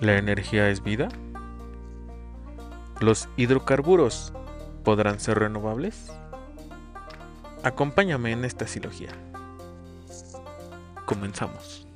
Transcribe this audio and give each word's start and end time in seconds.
¿La 0.00 0.16
energía 0.16 0.70
es 0.70 0.82
vida? 0.82 1.10
¿Los 3.00 3.28
hidrocarburos 3.36 4.32
podrán 4.82 5.20
ser 5.20 5.38
renovables? 5.40 6.10
Acompáñame 7.62 8.32
en 8.32 8.46
esta 8.46 8.66
silogía. 8.66 9.10
Comenzamos. 11.04 11.89